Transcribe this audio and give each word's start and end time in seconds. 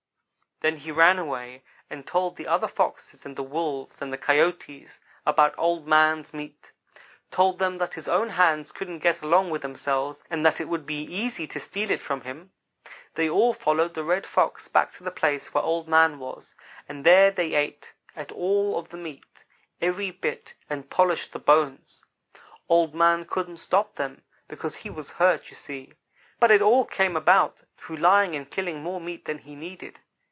Then 0.63 0.77
he 0.77 0.91
ran 0.91 1.17
away 1.17 1.63
and 1.89 2.05
told 2.05 2.35
the 2.35 2.45
other 2.45 2.67
Foxes 2.67 3.25
and 3.25 3.35
the 3.35 3.41
Wolves 3.41 3.99
and 3.99 4.13
the 4.13 4.17
Coyotes 4.19 4.99
about 5.25 5.55
Old 5.57 5.87
man's 5.87 6.35
meat. 6.35 6.71
Told 7.31 7.57
them 7.57 7.79
that 7.79 7.95
his 7.95 8.07
own 8.07 8.29
hands 8.29 8.71
couldn't 8.71 8.99
get 8.99 9.23
along 9.23 9.49
with 9.49 9.63
themselves 9.63 10.23
and 10.29 10.45
that 10.45 10.61
it 10.61 10.67
would 10.69 10.85
be 10.85 11.01
easy 11.01 11.47
to 11.47 11.59
steal 11.59 11.89
it 11.89 11.99
from 11.99 12.21
him. 12.21 12.51
"They 13.15 13.27
all 13.27 13.55
followed 13.55 13.95
the 13.95 14.03
Red 14.03 14.27
Fox 14.27 14.67
back 14.67 14.91
to 14.91 15.03
the 15.03 15.09
place 15.09 15.51
where 15.51 15.63
Old 15.63 15.87
man 15.87 16.19
was, 16.19 16.53
and 16.87 17.03
there 17.03 17.31
they 17.31 17.55
ate 17.55 17.93
all 18.31 18.77
of 18.77 18.89
the 18.89 18.97
meat 18.97 19.43
every 19.81 20.11
bit, 20.11 20.53
and 20.69 20.91
polished 20.91 21.31
the 21.31 21.39
bones. 21.39 22.05
"Old 22.69 22.93
man 22.93 23.25
couldn't 23.25 23.57
stop 23.57 23.95
them, 23.95 24.21
because 24.47 24.75
he 24.75 24.91
was 24.91 25.13
hurt, 25.13 25.49
you 25.49 25.55
see; 25.55 25.93
but 26.39 26.51
it 26.51 26.61
all 26.61 26.85
came 26.85 27.17
about 27.17 27.63
through 27.75 27.97
lying 27.97 28.35
and 28.35 28.51
killing 28.51 28.83
more 28.83 29.01
meat 29.01 29.25
than 29.25 29.39
he 29.39 29.55
needed. 29.55 29.97